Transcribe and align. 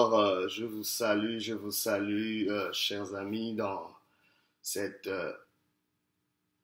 Euh, 0.00 0.48
je 0.48 0.64
vous 0.64 0.82
salue, 0.82 1.38
je 1.38 1.52
vous 1.52 1.70
salue, 1.70 2.48
euh, 2.48 2.72
chers 2.72 3.14
amis, 3.14 3.54
dans 3.54 3.86
cette 4.62 5.06
euh, 5.08 5.32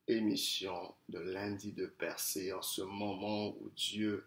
émission 0.08 0.94
de 1.10 1.18
lundi 1.18 1.72
de 1.72 1.84
percée, 1.84 2.54
en 2.54 2.62
ce 2.62 2.80
moment 2.80 3.48
où 3.48 3.70
Dieu 3.76 4.24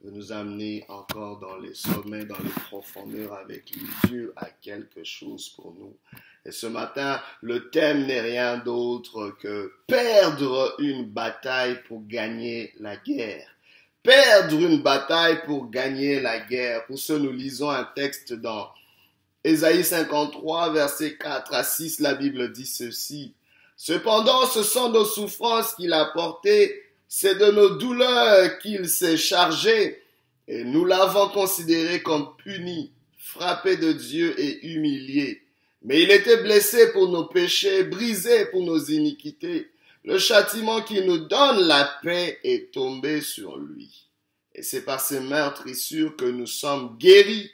veut 0.00 0.12
nous 0.12 0.30
amener 0.30 0.84
encore 0.88 1.40
dans 1.40 1.56
les 1.56 1.74
sommets, 1.74 2.24
dans 2.24 2.38
les 2.38 2.50
profondeurs 2.68 3.32
avec 3.32 3.68
lui. 3.72 3.88
Dieu 4.04 4.32
a 4.36 4.48
quelque 4.48 5.02
chose 5.02 5.48
pour 5.50 5.74
nous. 5.74 5.96
Et 6.44 6.52
ce 6.52 6.68
matin, 6.68 7.20
le 7.40 7.68
thème 7.70 8.06
n'est 8.06 8.20
rien 8.20 8.58
d'autre 8.58 9.30
que 9.40 9.72
perdre 9.88 10.76
une 10.78 11.10
bataille 11.10 11.82
pour 11.82 12.06
gagner 12.06 12.72
la 12.78 12.96
guerre 12.96 13.51
perdre 14.02 14.56
une 14.56 14.82
bataille 14.82 15.42
pour 15.44 15.70
gagner 15.70 16.20
la 16.20 16.40
guerre. 16.40 16.86
Pour 16.86 16.98
ce, 16.98 17.12
nous 17.12 17.32
lisons 17.32 17.70
un 17.70 17.84
texte 17.84 18.32
dans 18.32 18.68
Ésaïe 19.44 19.84
53, 19.84 20.72
verset 20.72 21.16
4 21.16 21.54
à 21.54 21.64
6. 21.64 22.00
La 22.00 22.14
Bible 22.14 22.52
dit 22.52 22.66
ceci. 22.66 23.34
Cependant, 23.76 24.46
ce 24.46 24.62
sont 24.62 24.90
nos 24.90 25.04
souffrances 25.04 25.74
qu'il 25.74 25.92
a 25.92 26.04
portées, 26.06 26.82
c'est 27.08 27.34
de 27.34 27.50
nos 27.50 27.70
douleurs 27.70 28.58
qu'il 28.58 28.88
s'est 28.88 29.16
chargé, 29.16 30.00
et 30.46 30.62
nous 30.62 30.84
l'avons 30.84 31.28
considéré 31.30 32.00
comme 32.00 32.36
puni, 32.36 32.92
frappé 33.18 33.76
de 33.76 33.92
Dieu 33.92 34.38
et 34.38 34.66
humilié. 34.68 35.42
Mais 35.82 36.00
il 36.00 36.12
était 36.12 36.42
blessé 36.44 36.92
pour 36.92 37.08
nos 37.08 37.24
péchés, 37.24 37.82
brisé 37.82 38.46
pour 38.46 38.62
nos 38.62 38.78
iniquités. 38.78 39.71
Le 40.04 40.18
châtiment 40.18 40.82
qui 40.82 41.00
nous 41.02 41.18
donne 41.18 41.60
la 41.60 41.84
paix 42.02 42.40
est 42.42 42.72
tombé 42.72 43.20
sur 43.20 43.56
lui. 43.56 44.08
Et 44.54 44.62
c'est 44.62 44.84
par 44.84 45.00
ces 45.00 45.20
meurtrissures 45.20 46.16
que 46.16 46.24
nous 46.24 46.46
sommes 46.46 46.96
guéris. 46.98 47.50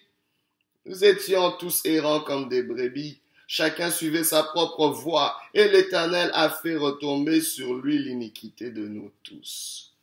Nous 0.87 1.05
étions 1.05 1.53
tous 1.53 1.83
errants 1.85 2.21
comme 2.21 2.49
des 2.49 2.63
brebis. 2.63 3.21
Chacun 3.47 3.91
suivait 3.91 4.25
sa 4.25 4.43
propre 4.43 4.89
voie 4.89 5.37
et 5.55 5.69
l'Éternel 5.69 6.31
a 6.35 6.51
fait 6.51 6.77
retomber 6.77 7.41
sur 7.41 7.75
lui 7.75 7.99
l'iniquité 7.99 8.71
de 8.71 8.87
nous 8.87 9.11
tous. 9.23 9.95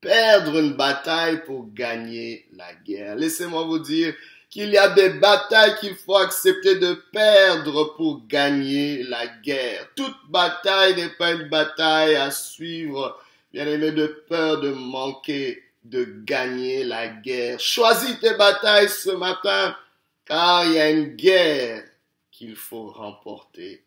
Perdre 0.00 0.58
une 0.58 0.74
bataille 0.74 1.44
pour 1.44 1.72
gagner 1.72 2.46
la 2.52 2.72
guerre. 2.74 3.16
Laissez-moi 3.16 3.64
vous 3.64 3.80
dire 3.80 4.14
qu'il 4.50 4.70
y 4.70 4.78
a 4.78 4.88
des 4.88 5.10
batailles 5.10 5.76
qu'il 5.78 5.94
faut 5.94 6.16
accepter 6.16 6.76
de 6.76 6.94
perdre 7.12 7.94
pour 7.96 8.26
gagner 8.26 9.02
la 9.02 9.26
guerre. 9.26 9.88
Toute 9.94 10.16
bataille 10.28 10.96
n'est 10.96 11.10
pas 11.10 11.32
une 11.32 11.48
bataille 11.48 12.16
à 12.16 12.30
suivre, 12.30 13.22
bien 13.52 13.66
aimé, 13.66 13.92
de 13.92 14.06
peur 14.28 14.60
de 14.60 14.70
manquer 14.70 15.62
de 15.84 16.04
gagner 16.04 16.84
la 16.84 17.08
guerre. 17.08 17.60
Choisis 17.60 18.18
tes 18.20 18.34
batailles 18.34 18.88
ce 18.88 19.10
matin, 19.10 19.76
car 20.24 20.64
il 20.64 20.72
y 20.72 20.80
a 20.80 20.90
une 20.90 21.14
guerre 21.16 21.84
qu'il 22.30 22.56
faut 22.56 22.90
remporter. 22.90 23.84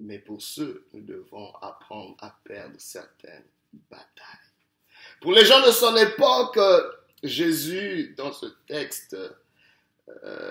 Mais 0.00 0.18
pour 0.18 0.42
ce, 0.42 0.84
nous 0.92 1.00
devons 1.02 1.54
apprendre 1.60 2.16
à 2.20 2.36
perdre 2.44 2.74
certaines 2.78 3.44
batailles. 3.90 4.06
Pour 5.20 5.32
les 5.32 5.44
gens 5.44 5.64
de 5.64 5.70
son 5.70 5.94
époque, 5.96 6.58
Jésus, 7.22 8.14
dans 8.16 8.32
ce 8.32 8.46
texte, 8.66 9.16
euh, 10.24 10.50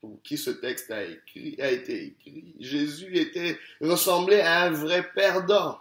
pour 0.00 0.20
qui 0.22 0.36
ce 0.36 0.50
texte 0.50 0.90
a, 0.90 1.04
écrit, 1.04 1.56
a 1.60 1.70
été 1.70 2.06
écrit, 2.06 2.54
Jésus 2.60 3.16
était 3.16 3.58
ressemblé 3.80 4.40
à 4.40 4.62
un 4.62 4.70
vrai 4.70 5.08
perdant 5.14 5.80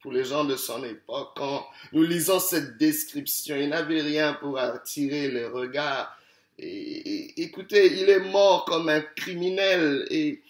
pour 0.00 0.12
les 0.12 0.24
gens 0.24 0.44
de 0.44 0.56
son 0.56 0.84
époque. 0.84 1.32
Quand 1.36 1.66
nous 1.92 2.02
lisons 2.02 2.38
cette 2.38 2.76
description, 2.76 3.56
il 3.56 3.70
n'avait 3.70 4.02
rien 4.02 4.34
pour 4.34 4.58
attirer 4.58 5.28
les 5.30 5.46
regards. 5.46 6.16
Et, 6.58 7.42
écoutez, 7.42 8.00
il 8.00 8.08
est 8.08 8.30
mort 8.30 8.64
comme 8.66 8.88
un 8.88 9.00
criminel 9.00 10.06
et 10.10 10.42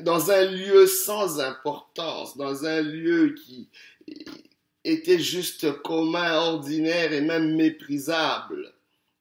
dans 0.00 0.30
un 0.30 0.44
lieu 0.46 0.86
sans 0.86 1.40
importance, 1.40 2.36
dans 2.36 2.64
un 2.64 2.80
lieu 2.80 3.34
qui 3.34 3.68
était 4.84 5.18
juste 5.18 5.82
commun, 5.82 6.34
ordinaire 6.34 7.12
et 7.12 7.20
même 7.20 7.54
méprisable. 7.54 8.72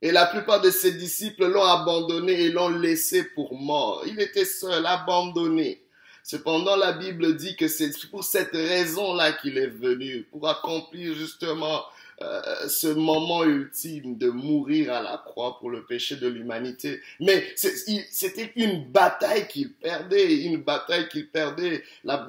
Et 0.02 0.12
la 0.12 0.26
plupart 0.26 0.62
de 0.62 0.72
ses 0.72 0.94
disciples 0.94 1.46
l'ont 1.48 1.64
abandonné 1.64 2.34
et 2.34 2.50
l'ont 2.50 2.70
laissé 2.70 3.24
pour 3.36 3.56
mort. 3.56 4.04
Il 4.08 4.20
était 4.20 4.46
seul, 4.46 4.86
abandonné. 4.86 5.84
Cependant, 6.24 6.76
la 6.76 6.94
Bible 6.94 7.36
dit 7.36 7.56
que 7.56 7.68
c'est 7.68 7.92
pour 8.10 8.24
cette 8.24 8.54
raison-là 8.54 9.34
qu'il 9.34 9.58
est 9.58 9.68
venu, 9.68 10.24
pour 10.32 10.48
accomplir 10.48 11.14
justement 11.16 11.84
euh, 12.24 12.68
ce 12.68 12.88
moment 12.88 13.44
ultime 13.44 14.18
de 14.18 14.30
mourir 14.30 14.94
à 14.94 15.02
la 15.02 15.22
croix 15.26 15.58
pour 15.60 15.70
le 15.70 15.84
péché 15.86 16.16
de 16.16 16.28
l'humanité. 16.28 17.02
Mais 17.20 17.44
c'était 17.56 18.52
une 18.56 18.86
bataille 18.86 19.48
qu'il 19.48 19.74
perdait, 19.74 20.44
une 20.44 20.58
bataille 20.58 21.08
qu'il 21.10 21.30
perdait. 21.30 21.84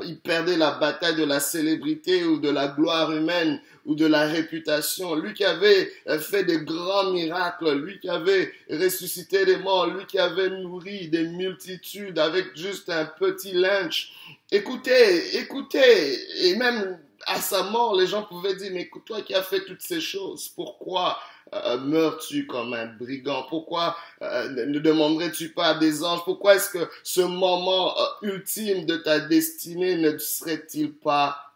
il 0.05 0.19
perdait 0.21 0.57
la 0.57 0.73
bataille 0.73 1.17
de 1.17 1.25
la 1.25 1.41
célébrité 1.41 2.25
ou 2.25 2.39
de 2.39 2.49
la 2.49 2.69
gloire 2.69 3.13
humaine 3.13 3.61
ou 3.85 3.95
de 3.95 4.07
la 4.07 4.27
réputation. 4.27 5.15
Lui 5.15 5.35
qui 5.35 5.45
avait 5.45 5.93
euh, 6.09 6.19
fait 6.19 6.45
de 6.45 6.57
grands 6.57 7.11
miracles, 7.13 7.73
lui 7.79 7.99
qui 8.01 8.09
avait 8.09 8.53
ressuscité 8.71 9.45
les 9.45 9.57
morts, 9.57 9.89
lui 9.89 10.07
qui 10.07 10.19
avait 10.19 10.51
nourri 10.51 11.09
des 11.09 11.25
multitudes 11.25 12.19
avec 12.19 12.57
juste 12.57 12.89
un 12.89 13.05
petit 13.05 13.53
lynch. 13.53 14.13
Écoutez, 14.51 15.39
écoutez, 15.39 16.47
et 16.47 16.57
même 16.57 16.99
à 17.27 17.41
sa 17.41 17.65
mort, 17.65 17.97
les 17.97 18.07
gens 18.07 18.23
pouvaient 18.23 18.57
dire, 18.57 18.71
mais 18.73 18.83
écoute, 18.83 19.05
toi 19.05 19.23
qui 19.23 19.35
as 19.35 19.43
fait 19.43 19.65
toutes 19.65 19.83
ces 19.83 20.01
choses, 20.01 20.49
pourquoi 20.49 21.19
euh, 21.55 21.79
meurs-tu 21.79 22.47
comme 22.47 22.73
un 22.73 22.87
brigand? 22.87 23.45
Pourquoi 23.49 23.97
euh, 24.23 24.67
ne 24.67 24.79
demanderais-tu 24.79 25.51
pas 25.51 25.69
à 25.69 25.75
des 25.75 26.03
anges? 26.03 26.25
Pourquoi 26.25 26.55
est-ce 26.55 26.71
que 26.71 26.91
ce 27.03 27.21
moment 27.21 27.99
euh, 27.99 28.05
ultime 28.23 28.87
de 28.87 28.97
ta 28.97 29.21
destinée 29.21 29.97
ne 29.97 30.17
serait-il 30.17 30.93
pas 30.93 31.55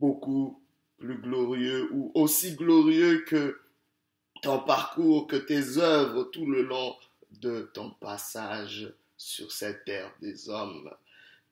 beaucoup 0.00 0.60
plus 0.98 1.18
glorieux 1.18 1.88
ou 1.92 2.10
aussi 2.14 2.54
glorieux 2.54 3.24
que 3.26 3.60
ton 4.42 4.60
parcours, 4.60 5.26
que 5.26 5.36
tes 5.36 5.78
œuvres 5.78 6.24
tout 6.24 6.46
le 6.46 6.62
long 6.62 6.96
de 7.40 7.70
ton 7.74 7.90
passage 7.90 8.92
sur 9.16 9.52
cette 9.52 9.84
terre 9.84 10.10
des 10.20 10.48
hommes? 10.48 10.90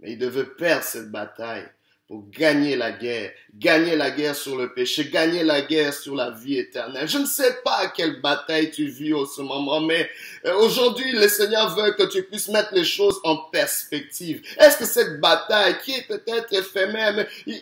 Mais 0.01 0.13
il 0.13 0.19
devait 0.19 0.45
perdre 0.45 0.85
cette 0.85 1.11
bataille 1.11 1.69
pour 2.09 2.31
gagner 2.31 2.77
la 2.77 2.93
guerre, 2.93 3.33
gagner 3.55 3.97
la 3.97 4.13
guerre 4.13 4.37
sur 4.37 4.57
le 4.57 4.73
péché, 4.73 5.09
gagner 5.11 5.43
la 5.43 5.63
guerre 5.63 5.93
sur 5.93 6.15
la 6.15 6.31
vie 6.31 6.59
éternelle. 6.59 7.09
Je 7.09 7.19
ne 7.19 7.27
sais 7.27 7.59
pas 7.65 7.89
quelle 7.89 8.21
bataille 8.21 8.71
tu 8.71 8.87
vis 8.87 9.13
en 9.13 9.27
ce 9.27 9.43
moment, 9.43 9.81
mais 9.81 10.09
euh, 10.45 10.55
aujourd'hui, 10.59 11.11
le 11.13 11.27
Seigneur 11.27 11.75
veut 11.75 11.93
que 11.93 12.05
tu 12.05 12.23
puisses 12.23 12.49
mettre 12.49 12.73
les 12.75 12.85
choses 12.85 13.19
en 13.25 13.37
perspective. 13.37 14.41
Est-ce 14.59 14.79
que 14.79 14.85
cette 14.85 15.21
bataille, 15.21 15.79
qui 15.85 15.93
est 15.93 16.07
peut-être 16.07 16.53
éphémère, 16.53 17.15
mais 17.47 17.61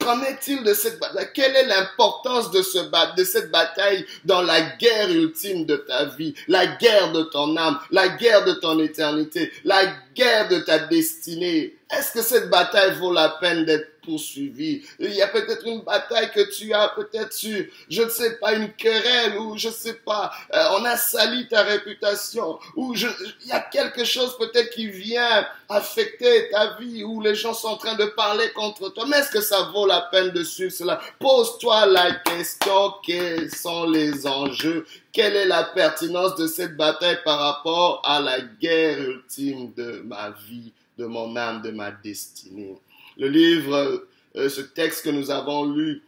Qu'en 0.00 0.22
est-il 0.22 0.62
de 0.64 0.74
cette 0.74 1.00
bataille? 1.00 1.28
Quelle 1.32 1.56
est 1.56 1.66
l'importance 1.66 2.50
de, 2.50 2.60
ce, 2.60 2.78
de 3.16 3.24
cette 3.24 3.50
bataille 3.50 4.04
dans 4.26 4.42
la 4.42 4.60
guerre 4.60 5.10
ultime 5.10 5.64
de 5.64 5.76
ta 5.76 6.04
vie, 6.04 6.34
la 6.46 6.66
guerre 6.66 7.12
de 7.12 7.22
ton 7.22 7.56
âme, 7.56 7.78
la 7.90 8.08
guerre 8.08 8.44
de 8.44 8.52
ton 8.52 8.78
éternité, 8.80 9.50
la 9.64 9.86
guerre 10.14 10.48
de 10.48 10.58
ta 10.58 10.78
destinée? 10.80 11.76
Est-ce 11.98 12.12
que 12.12 12.22
cette 12.22 12.50
bataille 12.50 12.94
vaut 12.98 13.12
la 13.12 13.28
peine 13.28 13.64
d'être 13.64 13.94
poursuivi. 14.04 14.82
Il 14.98 15.14
y 15.14 15.22
a 15.22 15.28
peut-être 15.28 15.66
une 15.66 15.80
bataille 15.80 16.30
que 16.32 16.52
tu 16.52 16.72
as 16.72 16.88
peut-être 16.88 17.32
sur, 17.32 17.64
je 17.88 18.02
ne 18.02 18.08
sais 18.08 18.36
pas, 18.36 18.54
une 18.54 18.72
querelle 18.72 19.38
ou 19.38 19.56
je 19.56 19.68
ne 19.68 19.72
sais 19.72 19.94
pas, 19.94 20.30
euh, 20.52 20.68
on 20.78 20.84
a 20.84 20.96
sali 20.96 21.48
ta 21.48 21.62
réputation 21.62 22.58
ou 22.76 22.94
il 22.94 23.48
y 23.48 23.52
a 23.52 23.60
quelque 23.60 24.04
chose 24.04 24.36
peut-être 24.38 24.70
qui 24.70 24.88
vient 24.88 25.46
affecter 25.68 26.50
ta 26.50 26.76
vie 26.76 27.02
ou 27.04 27.20
les 27.20 27.34
gens 27.34 27.54
sont 27.54 27.68
en 27.68 27.76
train 27.76 27.94
de 27.94 28.06
parler 28.06 28.50
contre 28.50 28.90
toi. 28.90 29.04
Mais 29.08 29.18
est-ce 29.18 29.30
que 29.30 29.40
ça 29.40 29.70
vaut 29.74 29.86
la 29.86 30.02
peine 30.02 30.30
de 30.30 30.42
suivre 30.42 30.72
cela? 30.72 31.00
Pose-toi 31.18 31.86
la 31.86 32.14
question, 32.14 32.94
quels 33.04 33.50
sont 33.50 33.88
les 33.88 34.26
enjeux? 34.26 34.86
Quelle 35.12 35.36
est 35.36 35.46
la 35.46 35.62
pertinence 35.62 36.34
de 36.34 36.46
cette 36.46 36.76
bataille 36.76 37.18
par 37.24 37.38
rapport 37.38 38.02
à 38.04 38.20
la 38.20 38.40
guerre 38.40 38.98
ultime 39.00 39.72
de 39.74 40.02
ma 40.04 40.30
vie, 40.48 40.72
de 40.98 41.06
mon 41.06 41.36
âme, 41.36 41.62
de 41.62 41.70
ma 41.70 41.90
destinée? 41.90 42.76
Le 43.16 43.28
livre, 43.28 44.06
euh, 44.36 44.48
ce 44.48 44.60
texte 44.60 45.04
que 45.04 45.10
nous 45.10 45.30
avons 45.30 45.64
lu, 45.64 46.02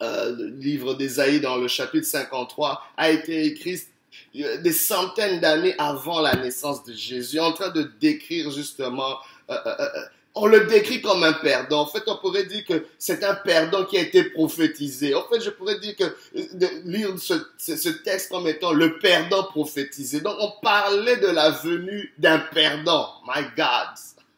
euh, 0.00 0.34
le 0.36 0.46
livre 0.46 0.94
d'Ésaïe 0.94 1.40
dans 1.40 1.56
le 1.56 1.68
chapitre 1.68 2.06
53, 2.06 2.82
a 2.96 3.10
été 3.10 3.44
écrit 3.46 3.80
euh, 4.36 4.58
des 4.58 4.72
centaines 4.72 5.40
d'années 5.40 5.74
avant 5.78 6.20
la 6.20 6.34
naissance 6.36 6.84
de 6.84 6.92
Jésus, 6.92 7.40
en 7.40 7.52
train 7.52 7.70
de 7.70 7.90
décrire 8.00 8.50
justement 8.50 9.18
on 10.34 10.46
le 10.46 10.66
décrit 10.66 11.02
comme 11.02 11.22
un 11.24 11.34
perdant. 11.34 11.82
En 11.82 11.86
fait, 11.86 12.04
on 12.06 12.16
pourrait 12.16 12.44
dire 12.44 12.64
que 12.64 12.86
c'est 12.98 13.22
un 13.22 13.34
perdant 13.34 13.84
qui 13.84 13.98
a 13.98 14.00
été 14.00 14.24
prophétisé. 14.24 15.14
En 15.14 15.24
fait, 15.24 15.40
je 15.40 15.50
pourrais 15.50 15.78
dire 15.78 15.94
que 15.96 16.04
lire 16.84 17.10
ce, 17.18 17.88
texte 18.04 18.30
comme 18.30 18.46
étant 18.46 18.72
le 18.72 18.98
perdant 18.98 19.44
prophétisé. 19.44 20.20
Donc, 20.20 20.36
on 20.40 20.52
parlait 20.62 21.16
de 21.16 21.28
la 21.28 21.50
venue 21.50 22.14
d'un 22.18 22.38
perdant. 22.38 23.10
My 23.26 23.42
God. 23.56 23.88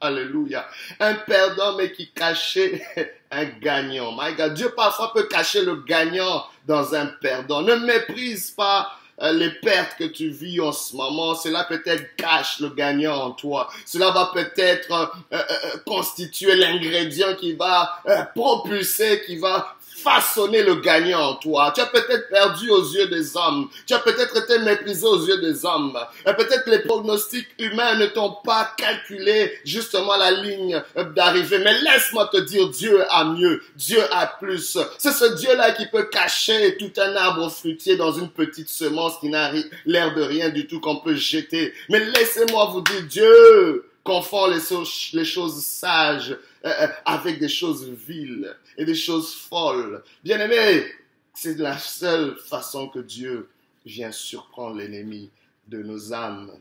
Alléluia. 0.00 0.66
Un 1.00 1.14
perdant, 1.14 1.76
mais 1.76 1.92
qui 1.92 2.10
cachait 2.10 2.84
un 3.30 3.44
gagnant. 3.44 4.12
My 4.20 4.34
God, 4.34 4.54
Dieu 4.54 4.70
parfois 4.76 5.12
peut 5.14 5.28
cacher 5.28 5.64
le 5.64 5.76
gagnant 5.76 6.44
dans 6.66 6.94
un 6.94 7.06
perdant. 7.06 7.62
Ne 7.62 7.76
méprise 7.76 8.50
pas 8.50 8.90
les 9.20 9.50
pertes 9.50 9.96
que 9.96 10.04
tu 10.04 10.28
vis 10.28 10.60
en 10.60 10.72
ce 10.72 10.96
moment, 10.96 11.34
cela 11.34 11.64
peut-être 11.64 12.16
cache 12.16 12.60
le 12.60 12.70
gagnant 12.70 13.16
en 13.16 13.30
toi. 13.30 13.68
Cela 13.86 14.10
va 14.10 14.30
peut-être 14.34 14.92
euh, 15.32 15.36
euh, 15.38 15.78
constituer 15.86 16.56
l'ingrédient 16.56 17.34
qui 17.34 17.54
va 17.54 18.02
propulser, 18.34 19.22
qui 19.24 19.36
va 19.36 19.76
façonner 19.94 20.62
le 20.62 20.76
gagnant 20.76 21.30
en 21.30 21.34
toi. 21.36 21.72
Tu 21.74 21.80
as 21.80 21.86
peut-être 21.86 22.28
perdu 22.28 22.70
aux 22.70 22.82
yeux 22.82 23.06
des 23.06 23.36
hommes. 23.36 23.68
Tu 23.86 23.94
as 23.94 24.00
peut-être 24.00 24.36
été 24.36 24.58
méprisé 24.58 25.06
aux 25.06 25.24
yeux 25.24 25.38
des 25.38 25.64
hommes. 25.64 25.96
Peut-être 26.24 26.68
les 26.68 26.80
pronostics 26.80 27.48
humains 27.58 27.96
ne 27.96 28.06
t'ont 28.06 28.36
pas 28.44 28.74
calculé 28.76 29.52
justement 29.64 30.16
la 30.16 30.30
ligne 30.30 30.82
d'arrivée. 31.14 31.58
Mais 31.58 31.80
laisse-moi 31.80 32.28
te 32.32 32.38
dire, 32.38 32.68
Dieu 32.68 33.04
a 33.08 33.24
mieux. 33.24 33.62
Dieu 33.76 34.02
a 34.12 34.26
plus. 34.26 34.78
C'est 34.98 35.12
ce 35.12 35.36
Dieu-là 35.36 35.72
qui 35.72 35.86
peut 35.86 36.04
cacher 36.04 36.76
tout 36.76 36.92
un 37.00 37.14
arbre 37.16 37.48
fruitier 37.50 37.96
dans 37.96 38.12
une 38.12 38.30
petite 38.30 38.68
semence 38.68 39.18
qui 39.20 39.28
n'a 39.28 39.52
l'air 39.86 40.14
de 40.14 40.22
rien 40.22 40.48
du 40.48 40.66
tout 40.66 40.80
qu'on 40.80 40.96
peut 40.96 41.14
jeter. 41.14 41.72
Mais 41.88 42.04
laissez-moi 42.04 42.66
vous 42.72 42.80
dire, 42.80 43.02
Dieu 43.08 43.84
confond 44.04 44.48
les, 44.48 45.24
choses 45.24 45.64
sages 45.64 46.36
euh, 46.64 46.68
euh, 46.68 46.88
avec 47.06 47.40
des 47.40 47.48
choses 47.48 47.88
viles 47.88 48.54
et 48.76 48.84
des 48.84 48.94
choses 48.94 49.34
folles. 49.34 50.04
Bien 50.22 50.38
aimé, 50.38 50.84
c'est 51.32 51.58
la 51.58 51.78
seule 51.78 52.36
façon 52.36 52.88
que 52.88 52.98
Dieu 52.98 53.48
vient 53.86 54.12
surprendre 54.12 54.76
l'ennemi 54.76 55.30
de 55.66 55.82
nos 55.82 56.12
âmes. 56.12 56.52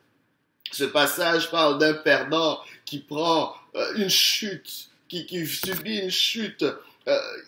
Ce 0.72 0.86
passage 0.86 1.52
parle 1.52 1.78
d'un 1.78 1.94
perdant 1.94 2.60
qui 2.86 3.00
prend 3.00 3.54
euh, 3.76 3.94
une 3.98 4.10
chute, 4.10 4.90
qui, 5.10 5.26
qui, 5.26 5.46
subit 5.46 6.00
une 6.00 6.12
chute 6.12 6.66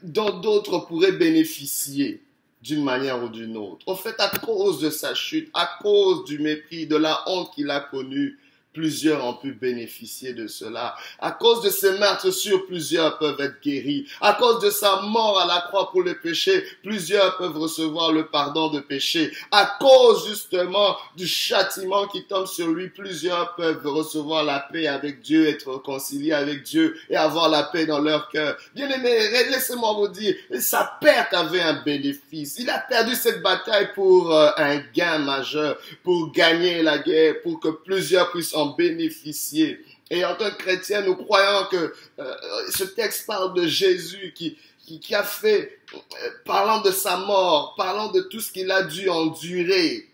dont 0.04 0.42
d'autres 0.42 0.80
pourraient 0.80 1.14
bénéficier 1.14 2.22
d'une 2.62 2.84
manière 2.84 3.24
ou 3.24 3.30
d'une 3.30 3.56
autre. 3.56 3.88
Au 3.88 3.96
fait, 3.96 4.16
à 4.20 4.28
cause 4.28 4.82
de 4.82 4.90
sa 4.90 5.16
chute, 5.16 5.50
à 5.54 5.78
cause 5.82 6.26
du 6.26 6.40
mépris, 6.40 6.88
de 6.88 6.98
la 6.98 7.24
honte 7.28 7.54
qu'il 7.54 7.70
a 7.70 7.80
connue, 7.80 8.38
Plusieurs 8.76 9.26
ont 9.26 9.36
pu 9.36 9.54
bénéficier 9.54 10.34
de 10.34 10.48
cela. 10.48 10.96
À 11.20 11.32
cause 11.32 11.64
de 11.64 11.70
ses 11.70 11.96
sur 12.32 12.66
plusieurs 12.66 13.18
peuvent 13.18 13.40
être 13.40 13.62
guéris. 13.62 14.06
À 14.20 14.34
cause 14.34 14.62
de 14.62 14.70
sa 14.70 15.02
mort 15.02 15.40
à 15.40 15.48
la 15.48 15.62
croix 15.62 15.90
pour 15.92 16.02
le 16.02 16.16
péché, 16.16 16.64
plusieurs 16.84 17.38
peuvent 17.38 17.58
recevoir 17.58 18.12
le 18.12 18.28
pardon 18.28 18.70
de 18.70 18.82
péché. 18.82 19.32
À 19.52 19.78
cause 19.80 20.28
justement 20.28 20.98
du 21.16 21.26
châtiment 21.26 22.08
qui 22.08 22.26
tombe 22.26 22.48
sur 22.48 22.68
lui, 22.68 22.90
plusieurs 22.90 23.56
peuvent 23.56 23.86
recevoir 23.86 24.44
la 24.44 24.60
paix 24.60 24.88
avec 24.88 25.22
Dieu, 25.22 25.48
être 25.48 25.72
réconciliés 25.72 26.34
avec 26.34 26.64
Dieu 26.64 26.98
et 27.10 27.16
avoir 27.16 27.50
la 27.50 27.64
paix 27.64 27.86
dans 27.86 28.00
leur 28.00 28.28
cœur. 28.30 28.58
Bien 28.76 28.90
aimé, 28.90 29.10
laissez-moi 29.50 29.94
vous 29.94 30.10
dire, 30.10 30.36
sa 30.60 30.98
perte 31.00 31.34
avait 31.34 31.62
un 31.62 31.82
bénéfice. 31.82 32.58
Il 32.60 32.70
a 32.70 32.80
perdu 32.80 33.16
cette 33.16 33.42
bataille 33.42 33.90
pour 33.94 34.36
euh, 34.36 34.50
un 34.58 34.78
gain 34.94 35.20
majeur, 35.20 35.78
pour 36.04 36.32
gagner 36.34 36.82
la 36.82 36.98
guerre, 36.98 37.36
pour 37.42 37.60
que 37.60 37.70
plusieurs 37.70 38.32
puissent 38.32 38.56
en 38.56 38.65
bénéficier. 38.74 39.84
Et 40.10 40.24
en 40.24 40.36
tant 40.36 40.50
que 40.52 40.58
chrétien, 40.58 41.02
nous 41.02 41.16
croyons 41.16 41.68
que 41.70 41.94
euh, 42.20 42.36
ce 42.70 42.84
texte 42.84 43.26
parle 43.26 43.54
de 43.54 43.68
Jésus 43.68 44.34
qui, 44.36 44.58
qui, 44.86 45.16
a 45.16 45.24
fait, 45.24 45.80
euh, 45.94 45.98
parlant 46.46 46.82
de 46.82 46.92
sa 46.92 47.18
mort, 47.18 47.74
parlant 47.76 48.12
de 48.12 48.22
tout 48.22 48.40
ce 48.40 48.52
qu'il 48.52 48.72
a 48.72 48.84
dû 48.84 49.10
endurer 49.10 50.08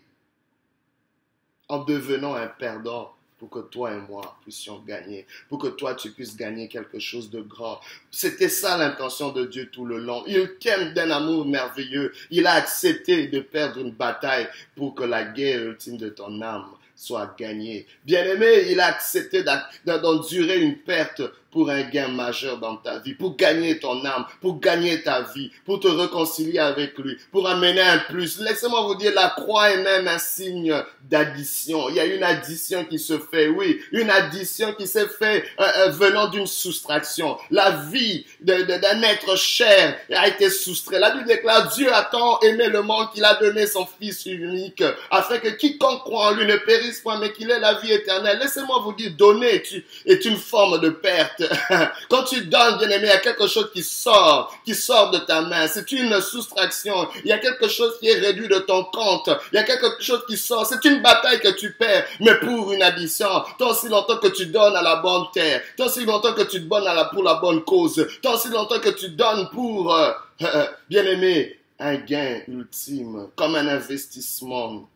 en 1.68 1.78
devenant 1.78 2.34
un 2.34 2.46
perdant 2.46 3.14
pour 3.38 3.50
que 3.50 3.58
toi 3.58 3.92
et 3.92 4.00
moi 4.08 4.36
puissions 4.42 4.78
gagner, 4.86 5.26
pour 5.48 5.58
que 5.58 5.66
toi 5.66 5.96
tu 5.96 6.12
puisses 6.12 6.36
gagner 6.36 6.68
quelque 6.68 7.00
chose 7.00 7.28
de 7.28 7.40
grand. 7.40 7.80
C'était 8.10 8.48
ça 8.48 8.76
l'intention 8.76 9.32
de 9.32 9.44
Dieu 9.44 9.68
tout 9.68 9.84
le 9.84 9.98
long. 9.98 10.22
Il 10.28 10.58
t'aime 10.60 10.94
d'un 10.94 11.10
amour 11.10 11.44
merveilleux. 11.44 12.12
Il 12.30 12.46
a 12.46 12.52
accepté 12.52 13.26
de 13.26 13.40
perdre 13.40 13.80
une 13.80 13.90
bataille 13.90 14.48
pour 14.76 14.94
que 14.94 15.02
la 15.02 15.24
guerre 15.24 15.60
ultime 15.66 15.96
de 15.96 16.08
ton 16.08 16.40
âme 16.40 16.70
soit 16.94 17.34
gagnée. 17.38 17.86
Bien 18.04 18.24
aimé, 18.24 18.66
il 18.70 18.80
a 18.80 18.86
accepté 18.86 19.44
d'endurer 19.84 20.60
une 20.60 20.78
perte 20.78 21.22
pour 21.52 21.70
un 21.70 21.82
gain 21.82 22.08
majeur 22.08 22.58
dans 22.58 22.76
ta 22.76 22.98
vie, 22.98 23.14
pour 23.14 23.36
gagner 23.36 23.78
ton 23.78 24.04
âme, 24.04 24.24
pour 24.40 24.58
gagner 24.58 25.02
ta 25.02 25.20
vie, 25.20 25.50
pour 25.64 25.78
te 25.78 25.86
réconcilier 25.86 26.58
avec 26.58 26.98
lui, 26.98 27.16
pour 27.30 27.46
amener 27.48 27.82
un 27.82 27.98
plus. 27.98 28.40
Laissez-moi 28.40 28.82
vous 28.82 28.94
dire, 28.94 29.12
la 29.14 29.28
croix 29.28 29.70
est 29.70 29.82
même 29.82 30.08
un 30.08 30.18
signe 30.18 30.74
d'addition. 31.02 31.90
Il 31.90 31.96
y 31.96 32.00
a 32.00 32.06
une 32.06 32.22
addition 32.22 32.84
qui 32.86 32.98
se 32.98 33.18
fait, 33.18 33.48
oui, 33.48 33.80
une 33.92 34.10
addition 34.10 34.72
qui 34.72 34.86
s'est 34.86 35.08
fait 35.08 35.44
euh, 35.60 35.64
euh, 35.78 35.88
venant 35.90 36.28
d'une 36.28 36.46
soustraction. 36.46 37.36
La 37.50 37.70
vie 37.92 38.24
d'un 38.40 39.02
être 39.02 39.36
cher 39.36 39.98
a 40.10 40.28
été 40.28 40.48
soustrait. 40.48 40.98
La 40.98 41.10
Bible 41.10 41.26
déclare, 41.26 41.68
Dieu 41.74 41.92
a 41.92 42.02
tant 42.04 42.40
aimé 42.40 42.68
le 42.68 42.82
monde 42.82 43.12
qu'il 43.12 43.24
a 43.24 43.34
donné 43.34 43.66
son 43.66 43.86
Fils 44.00 44.24
unique, 44.24 44.82
afin 45.10 45.38
que 45.38 45.48
quiconque 45.48 46.00
croit 46.00 46.28
en 46.28 46.30
lui 46.32 46.46
ne 46.46 46.56
périsse 46.56 47.00
point, 47.00 47.18
mais 47.18 47.32
qu'il 47.32 47.50
ait 47.50 47.60
la 47.60 47.74
vie 47.74 47.92
éternelle. 47.92 48.38
Laissez-moi 48.40 48.80
vous 48.82 48.94
dire, 48.94 49.12
donner 49.18 49.62
est 50.06 50.24
une 50.24 50.36
forme 50.36 50.80
de 50.80 50.88
perte. 50.88 51.41
Quand 52.08 52.24
tu 52.24 52.44
donnes, 52.46 52.78
bien 52.78 52.88
aimé, 52.88 53.04
il 53.04 53.08
y 53.08 53.10
a 53.10 53.18
quelque 53.18 53.46
chose 53.46 53.70
qui 53.72 53.82
sort, 53.82 54.54
qui 54.64 54.74
sort 54.74 55.10
de 55.10 55.18
ta 55.18 55.42
main. 55.42 55.66
C'est 55.68 55.90
une 55.92 56.20
soustraction. 56.20 57.08
Il 57.24 57.28
y 57.28 57.32
a 57.32 57.38
quelque 57.38 57.68
chose 57.68 57.98
qui 58.00 58.08
est 58.08 58.18
réduit 58.18 58.48
de 58.48 58.58
ton 58.58 58.84
compte. 58.84 59.30
Il 59.52 59.56
y 59.56 59.58
a 59.58 59.64
quelque 59.64 60.02
chose 60.02 60.24
qui 60.28 60.36
sort. 60.36 60.66
C'est 60.66 60.84
une 60.84 61.02
bataille 61.02 61.40
que 61.40 61.50
tu 61.56 61.72
perds, 61.72 62.06
mais 62.20 62.34
pour 62.36 62.72
une 62.72 62.82
addition. 62.82 63.28
Tant 63.58 63.70
aussi 63.70 63.88
longtemps 63.88 64.18
que 64.18 64.28
tu 64.28 64.46
donnes 64.46 64.76
à 64.76 64.82
la 64.82 64.96
bonne 64.96 65.24
terre. 65.32 65.62
Tant 65.76 65.86
aussi 65.86 66.04
longtemps 66.04 66.32
que 66.32 66.42
tu 66.42 66.60
donnes 66.60 66.88
pour 67.12 67.22
la 67.22 67.34
bonne 67.34 67.62
cause. 67.64 68.06
Tant 68.22 68.34
aussi 68.34 68.48
longtemps 68.48 68.80
que 68.80 68.90
tu 68.90 69.10
donnes 69.10 69.48
pour, 69.52 69.94
euh, 69.94 70.12
euh, 70.42 70.66
bien 70.88 71.04
aimé, 71.04 71.58
un 71.78 71.96
gain 71.96 72.40
ultime, 72.48 73.28
comme 73.36 73.56
un 73.56 73.66
investissement. 73.66 74.88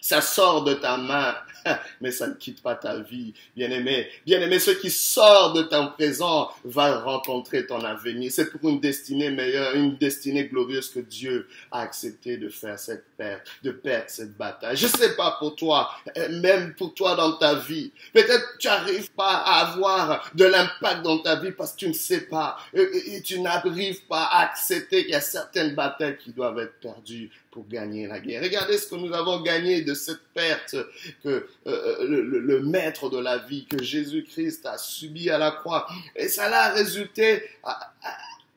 Ça 0.00 0.20
sort 0.20 0.64
de 0.64 0.74
ta 0.74 0.96
main, 0.96 1.34
mais 2.00 2.10
ça 2.10 2.26
ne 2.26 2.34
quitte 2.34 2.62
pas 2.62 2.74
ta 2.74 2.98
vie, 3.00 3.34
bien-aimé. 3.54 4.08
Bien-aimé, 4.24 4.58
ce 4.58 4.70
qui 4.70 4.90
sort 4.90 5.52
de 5.52 5.62
ton 5.62 5.88
présent 5.88 6.50
va 6.64 7.00
rencontrer 7.00 7.66
ton 7.66 7.80
avenir. 7.84 8.32
C'est 8.32 8.50
pour 8.50 8.68
une 8.70 8.80
destinée 8.80 9.30
meilleure, 9.30 9.74
une 9.74 9.96
destinée 9.96 10.46
glorieuse 10.46 10.90
que 10.90 11.00
Dieu 11.00 11.48
a 11.70 11.80
accepté 11.80 12.36
de 12.38 12.48
faire 12.48 12.78
cette 12.78 13.04
perte, 13.16 13.46
de 13.62 13.72
perdre 13.72 14.08
cette 14.08 14.36
bataille. 14.36 14.76
Je 14.76 14.86
sais 14.86 15.14
pas 15.16 15.36
pour 15.38 15.54
toi, 15.54 15.90
même 16.30 16.74
pour 16.74 16.94
toi 16.94 17.14
dans 17.14 17.32
ta 17.32 17.54
vie. 17.54 17.92
Peut-être 18.12 18.56
tu 18.58 18.68
n'arrives 18.68 19.10
pas 19.12 19.42
à 19.44 19.70
avoir 19.70 20.30
de 20.34 20.44
l'impact 20.44 21.02
dans 21.02 21.18
ta 21.18 21.36
vie 21.36 21.52
parce 21.52 21.72
que 21.72 21.78
tu 21.80 21.88
ne 21.88 21.92
sais 21.92 22.22
pas 22.22 22.56
et 22.72 23.20
tu 23.22 23.40
n'arrives 23.40 24.04
pas 24.06 24.24
à 24.24 24.44
accepter 24.44 25.02
qu'il 25.02 25.12
y 25.12 25.14
a 25.14 25.20
certaines 25.20 25.74
batailles 25.74 26.16
qui 26.16 26.32
doivent 26.32 26.58
être 26.58 26.78
perdues 26.80 27.30
pour 27.50 27.66
gagner 27.66 28.06
la 28.06 28.20
guerre. 28.20 28.42
Regardez 28.42 28.78
ce 28.78 28.88
que 28.88 28.94
nous 28.94 29.12
avons 29.12 29.40
gagné 29.40 29.82
de 29.82 29.94
cette 29.94 30.22
perte 30.34 30.76
que 31.22 31.28
euh, 31.28 31.46
euh, 31.66 32.06
le, 32.06 32.60
maître 32.60 33.10
de 33.10 33.18
la 33.18 33.38
vie, 33.38 33.66
que 33.66 33.82
Jésus-Christ 33.82 34.66
a 34.66 34.78
subi 34.78 35.30
à 35.30 35.38
la 35.38 35.50
croix. 35.50 35.88
Et 36.14 36.28
ça 36.28 36.44
a 36.44 36.72
résulté 36.72 37.42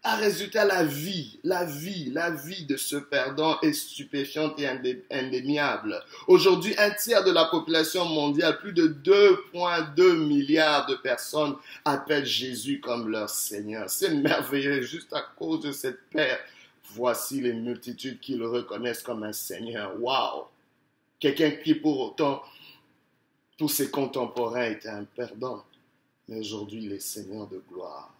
a 0.05 0.17
résulté 0.17 0.59
à 0.59 0.65
la 0.65 0.83
vie, 0.83 1.39
la 1.45 1.63
vie, 1.63 2.11
la 2.11 2.29
vie 2.29 2.65
de 2.65 2.75
ce 2.75 2.97
perdant 2.97 3.57
est 3.61 3.71
stupéfiante 3.71 4.59
et 4.59 4.67
indéniable. 5.09 6.03
Aujourd'hui, 6.27 6.75
un 6.77 6.91
tiers 6.91 7.23
de 7.23 7.31
la 7.31 7.45
population 7.45 8.03
mondiale, 8.05 8.57
plus 8.59 8.73
de 8.73 8.87
2,2 8.87 10.17
milliards 10.27 10.87
de 10.87 10.95
personnes 10.95 11.55
appellent 11.85 12.25
Jésus 12.25 12.81
comme 12.81 13.09
leur 13.09 13.29
Seigneur. 13.29 13.89
C'est 13.89 14.13
merveilleux, 14.13 14.81
juste 14.81 15.13
à 15.13 15.21
cause 15.37 15.61
de 15.61 15.71
cette 15.71 16.01
perte. 16.09 16.41
Voici 16.91 17.41
les 17.41 17.53
multitudes 17.53 18.19
qui 18.19 18.35
le 18.35 18.47
reconnaissent 18.47 19.01
comme 19.01 19.23
un 19.23 19.33
Seigneur. 19.33 19.99
Waouh! 19.99 20.45
Quelqu'un 21.19 21.51
qui 21.51 21.75
pour 21.75 21.99
autant 21.99 22.43
tous 23.57 23.69
ses 23.69 23.89
contemporains 23.89 24.71
étaient 24.71 24.89
un 24.89 25.05
perdant, 25.05 25.63
mais 26.27 26.39
aujourd'hui 26.39 26.83
il 26.83 26.93
est 26.93 26.99
Seigneur 26.99 27.47
de 27.47 27.63
gloire. 27.71 28.12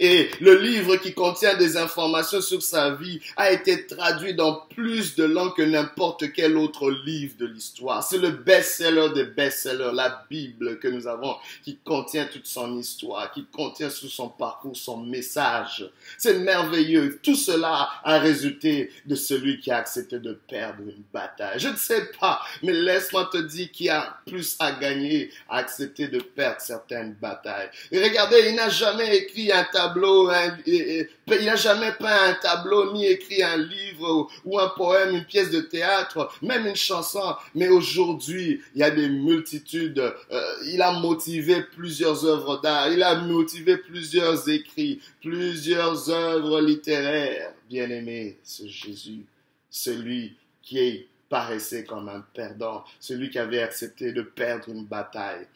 Et 0.00 0.30
le 0.40 0.56
livre 0.56 0.96
qui 0.96 1.14
contient 1.14 1.56
des 1.56 1.76
informations 1.76 2.40
sur 2.40 2.62
sa 2.62 2.94
vie 2.94 3.20
a 3.36 3.52
été 3.52 3.86
traduit 3.86 4.34
dans 4.34 4.66
plus 4.74 5.14
de 5.16 5.24
langues 5.24 5.54
que 5.54 5.62
n'importe 5.62 6.32
quel 6.32 6.56
autre 6.56 6.90
livre 6.90 7.34
de 7.38 7.46
l'histoire. 7.46 8.02
C'est 8.02 8.18
le 8.18 8.30
best-seller 8.30 9.10
des 9.14 9.24
best-sellers, 9.24 9.90
la 9.92 10.24
Bible 10.30 10.78
que 10.78 10.88
nous 10.88 11.06
avons, 11.06 11.36
qui 11.64 11.78
contient 11.84 12.26
toute 12.26 12.46
son 12.46 12.78
histoire, 12.78 13.30
qui 13.32 13.46
contient 13.46 13.88
tout 13.88 14.08
son 14.08 14.28
parcours, 14.28 14.76
son 14.76 14.98
message. 14.98 15.88
C'est 16.16 16.38
merveilleux. 16.38 17.18
Tout 17.22 17.36
cela 17.36 17.88
a 18.04 18.18
résulté 18.18 18.90
de 19.06 19.14
celui 19.14 19.60
qui 19.60 19.70
a 19.70 19.78
accepté 19.78 20.18
de 20.18 20.32
perdre 20.32 20.82
une 20.82 21.02
bataille. 21.12 21.58
Je 21.58 21.68
ne 21.68 21.76
sais 21.76 22.10
pas, 22.20 22.40
mais 22.62 22.72
laisse-moi 22.72 23.28
te 23.32 23.38
dire 23.38 23.70
qu'il 23.70 23.90
a 23.90 24.18
plus 24.26 24.56
à 24.58 24.72
gagner 24.72 25.30
à 25.48 25.58
accepter 25.58 26.08
de 26.08 26.20
perdre 26.20 26.60
certaines 26.60 27.14
batailles. 27.14 27.70
Et 27.90 28.02
regardez, 28.02 28.48
il 28.48 28.54
n'a 28.54 28.68
jamais 28.68 29.16
écrit 29.16 29.52
un 29.52 29.64
tableau, 29.72 30.30
il 30.66 31.06
n'a 31.26 31.56
jamais 31.56 31.92
peint 31.92 32.30
un 32.30 32.34
tableau, 32.34 32.92
ni 32.92 33.06
écrit 33.06 33.42
un 33.42 33.56
livre 33.56 34.28
ou 34.44 34.58
un 34.58 34.68
poème, 34.68 35.14
une 35.14 35.24
pièce 35.24 35.50
de 35.50 35.60
théâtre, 35.60 36.30
même 36.42 36.66
une 36.66 36.76
chanson. 36.76 37.34
Mais 37.54 37.68
aujourd'hui, 37.68 38.60
il 38.74 38.80
y 38.80 38.84
a 38.84 38.90
des 38.90 39.08
multitudes. 39.08 39.98
Euh, 39.98 40.42
il 40.66 40.82
a 40.82 40.92
motivé 40.92 41.62
plusieurs 41.62 42.24
œuvres 42.24 42.60
d'art, 42.60 42.90
il 42.92 43.02
a 43.02 43.14
motivé 43.16 43.76
plusieurs 43.76 44.48
écrits, 44.48 45.00
plusieurs 45.20 46.10
œuvres 46.10 46.60
littéraires. 46.60 47.52
Bien-aimé, 47.68 48.38
ce 48.42 48.66
Jésus, 48.66 49.26
celui 49.70 50.36
qui 50.62 51.06
paraissait 51.28 51.84
comme 51.84 52.08
un 52.08 52.24
perdant, 52.32 52.84
celui 53.00 53.30
qui 53.30 53.38
avait 53.38 53.62
accepté 53.62 54.12
de 54.12 54.22
perdre 54.22 54.68
une 54.70 54.84
bataille 54.84 55.46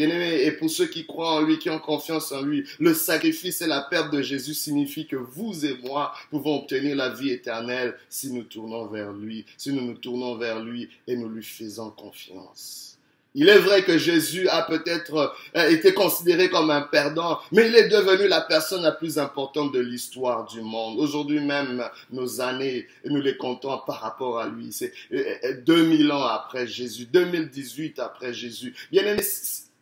Bien-aimé, 0.00 0.44
et 0.44 0.52
pour 0.52 0.70
ceux 0.70 0.86
qui 0.86 1.04
croient 1.04 1.34
en 1.34 1.42
lui, 1.42 1.58
qui 1.58 1.68
ont 1.68 1.78
confiance 1.78 2.32
en 2.32 2.40
lui, 2.40 2.64
le 2.78 2.94
sacrifice 2.94 3.60
et 3.60 3.66
la 3.66 3.82
perte 3.82 4.10
de 4.10 4.22
Jésus 4.22 4.54
signifient 4.54 5.06
que 5.06 5.16
vous 5.16 5.66
et 5.66 5.76
moi 5.84 6.14
pouvons 6.30 6.60
obtenir 6.60 6.96
la 6.96 7.10
vie 7.10 7.28
éternelle 7.28 7.94
si 8.08 8.32
nous 8.32 8.44
tournons 8.44 8.86
vers 8.86 9.12
lui, 9.12 9.44
si 9.58 9.74
nous 9.74 9.82
nous 9.82 9.98
tournons 9.98 10.36
vers 10.36 10.60
lui 10.60 10.88
et 11.06 11.16
nous 11.16 11.28
lui 11.28 11.42
faisons 11.42 11.90
confiance. 11.90 12.96
Il 13.34 13.50
est 13.50 13.58
vrai 13.58 13.82
que 13.82 13.98
Jésus 13.98 14.48
a 14.48 14.62
peut-être 14.62 15.34
euh, 15.54 15.68
été 15.68 15.92
considéré 15.92 16.48
comme 16.48 16.70
un 16.70 16.80
perdant, 16.80 17.38
mais 17.52 17.68
il 17.68 17.76
est 17.76 17.88
devenu 17.90 18.26
la 18.26 18.40
personne 18.40 18.82
la 18.82 18.92
plus 18.92 19.18
importante 19.18 19.70
de 19.74 19.80
l'histoire 19.80 20.46
du 20.46 20.62
monde. 20.62 20.98
Aujourd'hui 20.98 21.40
même, 21.40 21.84
nos 22.10 22.40
années, 22.40 22.86
nous 23.04 23.20
les 23.20 23.36
comptons 23.36 23.78
par 23.86 24.00
rapport 24.00 24.38
à 24.38 24.48
lui. 24.48 24.72
C'est 24.72 24.94
2000 25.10 26.06
euh, 26.06 26.08
euh, 26.08 26.16
ans 26.16 26.24
après 26.24 26.66
Jésus, 26.66 27.04
2018 27.04 27.98
après 27.98 28.32
Jésus. 28.32 28.74
Bien 28.90 29.04
aimé, 29.04 29.22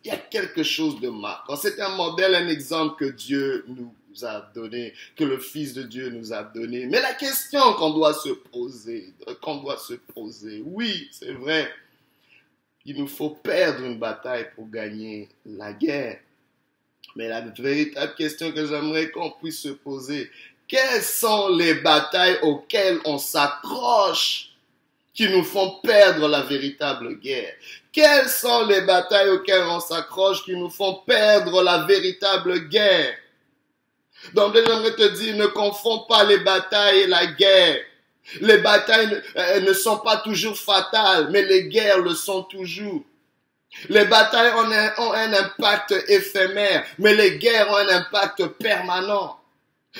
il 0.03 0.07
y 0.09 0.11
a 0.11 0.17
quelque 0.17 0.63
chose 0.63 0.99
de 0.99 1.09
marquant. 1.09 1.55
C'est 1.55 1.79
un 1.79 1.95
modèle, 1.95 2.35
un 2.35 2.47
exemple 2.47 3.03
que 3.03 3.11
Dieu 3.11 3.65
nous 3.67 3.93
a 4.23 4.41
donné, 4.53 4.93
que 5.15 5.23
le 5.23 5.39
Fils 5.39 5.73
de 5.73 5.83
Dieu 5.83 6.09
nous 6.09 6.33
a 6.33 6.43
donné. 6.43 6.85
Mais 6.85 7.01
la 7.01 7.13
question 7.13 7.73
qu'on 7.73 7.91
doit 7.91 8.13
se 8.13 8.29
poser, 8.29 9.13
qu'on 9.41 9.57
doit 9.57 9.77
se 9.77 9.93
poser, 9.93 10.61
oui, 10.65 11.09
c'est 11.11 11.33
vrai, 11.33 11.71
il 12.85 12.97
nous 12.97 13.07
faut 13.07 13.29
perdre 13.29 13.83
une 13.83 13.99
bataille 13.99 14.47
pour 14.55 14.69
gagner 14.69 15.29
la 15.45 15.73
guerre. 15.73 16.19
Mais 17.15 17.27
la 17.27 17.41
véritable 17.41 18.15
question 18.15 18.51
que 18.51 18.65
j'aimerais 18.65 19.11
qu'on 19.11 19.31
puisse 19.31 19.61
se 19.61 19.69
poser, 19.69 20.29
quelles 20.67 21.01
sont 21.01 21.49
les 21.49 21.75
batailles 21.75 22.37
auxquelles 22.43 22.99
on 23.05 23.17
s'accroche 23.17 24.51
qui 25.19 25.27
nous 25.27 25.43
font 25.43 25.81
perdre 25.83 26.29
la 26.29 26.43
véritable 26.43 27.19
guerre 27.19 27.53
Quelles 27.91 28.29
sont 28.29 28.65
les 28.67 28.79
batailles 28.79 29.27
auxquelles 29.27 29.67
on 29.67 29.81
s'accroche 29.81 30.45
qui 30.45 30.55
nous 30.55 30.69
font 30.69 31.01
perdre 31.05 31.61
la 31.61 31.79
véritable 31.79 32.69
guerre? 32.69 33.15
Donc 34.33 34.55
j'aimerais 34.55 34.95
te 34.95 35.09
dire, 35.17 35.35
ne 35.35 35.47
confonds 35.47 36.05
pas 36.07 36.23
les 36.23 36.37
batailles 36.37 37.01
et 37.01 37.07
la 37.07 37.25
guerre. 37.25 37.81
Les 38.39 38.59
batailles 38.59 39.21
euh, 39.35 39.59
ne, 39.59 39.73
sont 39.73 39.97
pas 39.97 40.17
toujours 40.19 40.57
fatales, 40.57 41.27
mais 41.31 41.41
les 41.41 41.65
guerres 41.67 41.99
le 41.99 42.13
sont 42.13 42.43
toujours. 42.43 43.03
Les 43.89 44.05
batailles 44.05 44.53
ont 44.99 45.11
un 45.11 45.33
impact 45.33 45.95
éphémère, 46.07 46.85
mais 46.97 47.13
les 47.13 47.37
guerres 47.39 47.69
ont 47.69 47.75
un 47.75 47.89
impact 47.89 48.45
permanent. 48.57 49.37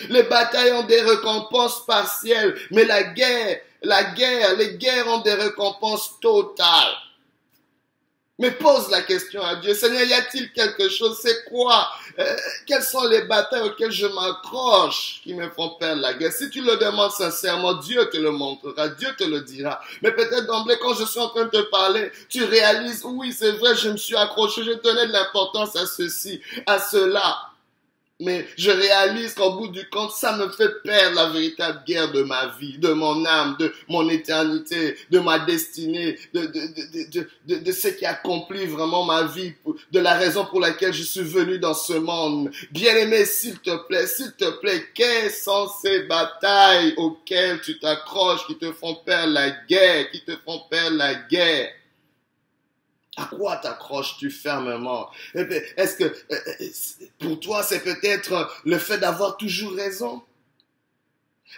Les 0.10 0.24
batailles 0.24 0.72
ont 0.74 0.84
des 0.84 1.02
récompenses 1.02 1.86
partielles, 1.86 2.56
mais 2.72 2.86
la 2.86 3.04
guerre 3.04 3.60
la 3.82 4.04
guerre, 4.04 4.56
les 4.58 4.78
guerres 4.78 5.08
ont 5.08 5.20
des 5.20 5.34
récompenses 5.34 6.20
totales. 6.20 6.98
Mais 8.42 8.52
pose 8.52 8.90
la 8.90 9.02
question 9.02 9.42
à 9.44 9.58
Dieu, 9.58 9.74
Seigneur, 9.74 10.04
y 10.04 10.14
a-t-il 10.14 10.54
quelque 10.54 10.88
chose? 10.88 11.20
C'est 11.22 11.44
quoi? 11.44 11.90
Euh, 12.20 12.38
Quelles 12.66 12.84
sont 12.84 13.06
les 13.06 13.24
batailles 13.24 13.64
auxquelles 13.64 13.92
je 13.92 14.08
m'accroche 14.08 15.20
qui 15.24 15.34
me 15.34 15.50
font 15.50 15.72
perdre 15.72 16.02
la 16.02 16.14
guerre? 16.14 16.32
Si 16.32 16.50
tu 16.50 16.62
le 16.62 16.78
demandes 16.78 17.12
sincèrement, 17.12 17.74
Dieu 17.74 18.10
te 18.10 18.16
le 18.16 18.32
montrera, 18.32 18.88
Dieu 18.88 19.10
te 19.18 19.26
le 19.26 19.42
dira. 19.42 19.82
Mais 20.02 20.14
peut-être 20.14 20.46
d'emblée, 20.46 20.78
quand 20.82 20.94
je 20.94 21.04
suis 21.04 21.20
en 21.20 21.28
train 21.28 21.46
de 21.46 21.50
te 21.50 21.70
parler, 21.70 22.14
tu 22.30 22.46
réalises, 22.46 23.04
oui, 23.04 23.34
c'est 23.34 23.52
vrai, 23.52 23.76
je 23.76 23.90
me 23.90 23.98
suis 23.98 24.16
accroché, 24.16 24.64
je 24.64 24.72
tenais 24.72 25.08
de 25.08 25.12
l'importance 25.12 25.76
à 25.76 25.86
ceci, 25.86 26.40
à 26.66 26.80
cela. 26.80 27.49
Mais 28.22 28.46
je 28.58 28.70
réalise 28.70 29.34
qu'au 29.34 29.54
bout 29.54 29.70
du 29.70 29.88
compte, 29.90 30.12
ça 30.12 30.36
me 30.36 30.50
fait 30.50 30.82
perdre 30.84 31.16
la 31.16 31.30
véritable 31.30 31.84
guerre 31.88 32.12
de 32.12 32.22
ma 32.24 32.48
vie, 32.60 32.78
de 32.78 32.92
mon 32.92 33.26
âme, 33.26 33.56
de 33.60 33.74
mon 33.88 34.10
éternité, 34.10 34.98
de 35.10 35.20
ma 35.20 35.40
destinée, 35.40 36.20
de, 36.34 36.42
de, 36.42 37.26
de, 37.48 37.60
de, 37.60 37.72
ce 37.72 37.88
qui 37.88 38.06
accomplit 38.06 38.66
vraiment 38.66 39.06
ma 39.06 39.24
vie, 39.24 39.54
de 39.94 40.00
la 40.00 40.16
raison 40.16 40.46
pour 40.46 40.60
laquelle 40.60 40.94
je 40.94 41.04
suis 41.04 41.24
venu 41.24 41.60
dans 41.60 41.74
ce 41.74 41.94
monde. 41.94 42.52
Bien-aimé, 42.72 43.24
s'il 43.24 43.58
te 43.60 43.88
plaît, 43.88 44.06
s'il 44.06 44.34
te 44.34 44.50
plaît, 44.60 44.84
quelles 44.94 45.32
sont 45.32 45.70
ces 45.82 46.02
batailles 46.04 46.96
auxquelles 46.98 47.62
tu 47.62 47.80
t'accroches, 47.80 48.46
qui 48.48 48.58
te 48.58 48.74
font 48.74 48.96
perdre 48.96 49.32
la 49.34 49.50
guerre, 49.70 50.12
qui 50.12 50.22
te 50.26 50.36
font 50.46 50.60
perdre 50.70 50.98
la 50.98 51.14
guerre? 51.16 51.72
À 53.18 53.26
quoi 53.26 53.58
t'accroches-tu 53.58 54.30
fermement 54.30 55.10
eh 55.36 55.42
Est-ce 55.78 55.96
que 55.96 56.04
euh, 56.04 56.14
euh, 56.32 57.06
pour 57.20 57.40
toi 57.40 57.64
c'est 57.64 57.84
peut-être 57.84 58.50
le 58.66 58.78
fait 58.78 58.98
d'avoir 58.98 59.38
toujours 59.38 59.74
raison? 59.74 60.22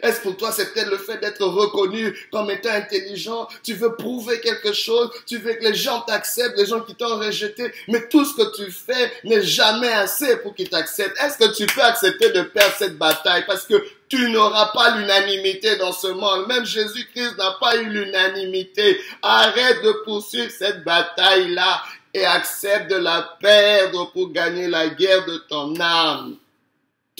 Est-ce 0.01 0.21
pour 0.21 0.37
toi 0.37 0.51
c'est 0.51 0.73
peut-être 0.73 0.89
le 0.89 0.97
fait 0.97 1.17
d'être 1.17 1.43
reconnu 1.45 2.15
comme 2.31 2.49
étant 2.49 2.69
intelligent? 2.69 3.47
Tu 3.63 3.73
veux 3.73 3.95
prouver 3.95 4.39
quelque 4.39 4.73
chose? 4.73 5.09
Tu 5.27 5.37
veux 5.37 5.53
que 5.53 5.63
les 5.63 5.75
gens 5.75 6.01
t'acceptent, 6.01 6.57
les 6.57 6.65
gens 6.65 6.81
qui 6.81 6.95
t'ont 6.95 7.17
rejeté? 7.17 7.71
Mais 7.87 8.07
tout 8.07 8.25
ce 8.25 8.35
que 8.35 8.55
tu 8.55 8.71
fais 8.71 9.11
n'est 9.23 9.43
jamais 9.43 9.91
assez 9.91 10.37
pour 10.37 10.55
qu'ils 10.55 10.69
t'acceptent. 10.69 11.17
Est-ce 11.21 11.37
que 11.37 11.55
tu 11.55 11.65
peux 11.65 11.81
accepter 11.81 12.31
de 12.31 12.41
perdre 12.43 12.75
cette 12.77 12.97
bataille? 12.97 13.45
Parce 13.45 13.65
que 13.65 13.83
tu 14.07 14.29
n'auras 14.29 14.71
pas 14.73 14.97
l'unanimité 14.97 15.77
dans 15.77 15.93
ce 15.93 16.07
monde. 16.07 16.47
Même 16.47 16.65
Jésus-Christ 16.65 17.37
n'a 17.37 17.57
pas 17.59 17.77
eu 17.77 17.85
l'unanimité. 17.85 18.99
Arrête 19.21 19.83
de 19.83 19.91
poursuivre 20.03 20.51
cette 20.51 20.83
bataille-là 20.83 21.83
et 22.13 22.25
accepte 22.25 22.91
de 22.91 22.97
la 22.97 23.37
perdre 23.39 24.11
pour 24.11 24.31
gagner 24.31 24.67
la 24.67 24.89
guerre 24.89 25.25
de 25.25 25.37
ton 25.49 25.79
âme. 25.79 26.35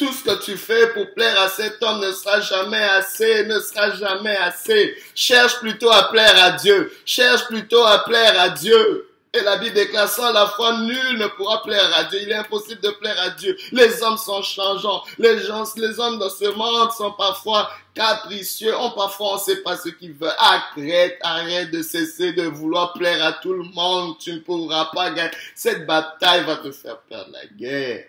Tout 0.01 0.11
ce 0.13 0.23
que 0.23 0.43
tu 0.43 0.57
fais 0.57 0.87
pour 0.93 1.13
plaire 1.13 1.39
à 1.39 1.47
cet 1.47 1.77
homme 1.83 2.01
ne 2.01 2.11
sera 2.11 2.41
jamais 2.41 2.81
assez, 2.81 3.45
ne 3.45 3.59
sera 3.59 3.91
jamais 3.91 4.35
assez. 4.35 4.95
Cherche 5.13 5.59
plutôt 5.59 5.91
à 5.91 6.09
plaire 6.09 6.43
à 6.43 6.53
Dieu. 6.53 6.91
Cherche 7.05 7.45
plutôt 7.45 7.83
à 7.83 7.99
plaire 7.99 8.33
à 8.41 8.49
Dieu. 8.49 9.07
Et 9.31 9.41
la 9.41 9.57
Bible 9.57 9.75
déclare 9.75 10.09
sans 10.09 10.33
la 10.33 10.47
foi, 10.47 10.75
nul 10.79 11.19
ne 11.19 11.27
pourra 11.27 11.61
plaire 11.61 11.95
à 11.95 12.05
Dieu. 12.05 12.17
Il 12.19 12.31
est 12.31 12.33
impossible 12.33 12.81
de 12.81 12.89
plaire 12.89 13.15
à 13.21 13.29
Dieu. 13.29 13.55
Les 13.73 14.01
hommes 14.01 14.17
sont 14.17 14.41
changeants. 14.41 15.03
Les 15.19 15.37
gens, 15.43 15.71
les 15.75 15.99
hommes 15.99 16.17
dans 16.17 16.31
ce 16.31 16.45
monde 16.45 16.91
sont 16.93 17.11
parfois 17.11 17.69
capricieux. 17.93 18.73
On 18.79 18.89
parfois 18.89 19.35
on 19.35 19.37
sait 19.37 19.57
pas 19.57 19.77
ce 19.77 19.89
qu'ils 19.89 20.13
veulent. 20.13 20.33
Arrête, 20.39 21.19
arrête 21.21 21.69
de 21.69 21.83
cesser 21.83 22.33
de 22.33 22.47
vouloir 22.47 22.93
plaire 22.93 23.23
à 23.23 23.33
tout 23.33 23.53
le 23.53 23.65
monde. 23.65 24.17
Tu 24.17 24.33
ne 24.33 24.39
pourras 24.39 24.85
pas 24.95 25.11
gagner. 25.11 25.29
Cette 25.53 25.85
bataille 25.85 26.43
va 26.43 26.55
te 26.55 26.71
faire 26.71 26.97
perdre 27.01 27.33
la 27.33 27.45
guerre. 27.45 28.05